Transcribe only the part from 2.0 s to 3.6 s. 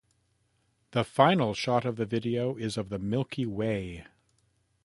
video is of the Milky